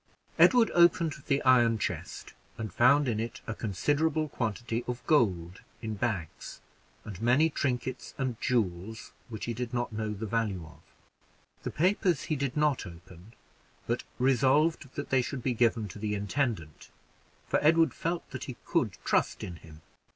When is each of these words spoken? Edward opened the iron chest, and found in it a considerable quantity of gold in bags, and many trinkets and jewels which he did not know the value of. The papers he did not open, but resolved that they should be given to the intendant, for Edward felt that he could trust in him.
Edward 0.39 0.71
opened 0.73 1.13
the 1.27 1.43
iron 1.43 1.77
chest, 1.77 2.33
and 2.57 2.73
found 2.73 3.07
in 3.07 3.19
it 3.19 3.41
a 3.45 3.53
considerable 3.53 4.27
quantity 4.27 4.83
of 4.87 5.05
gold 5.05 5.61
in 5.79 5.93
bags, 5.93 6.59
and 7.05 7.21
many 7.21 7.51
trinkets 7.51 8.15
and 8.17 8.41
jewels 8.41 9.11
which 9.29 9.45
he 9.45 9.53
did 9.53 9.75
not 9.75 9.93
know 9.93 10.11
the 10.11 10.25
value 10.25 10.65
of. 10.65 10.81
The 11.61 11.69
papers 11.69 12.23
he 12.23 12.35
did 12.35 12.57
not 12.57 12.87
open, 12.87 13.35
but 13.85 14.03
resolved 14.17 14.95
that 14.95 15.11
they 15.11 15.21
should 15.21 15.43
be 15.43 15.53
given 15.53 15.87
to 15.89 15.99
the 15.99 16.15
intendant, 16.15 16.89
for 17.47 17.59
Edward 17.63 17.93
felt 17.93 18.27
that 18.31 18.45
he 18.45 18.57
could 18.65 18.97
trust 19.05 19.43
in 19.43 19.57
him. 19.57 19.83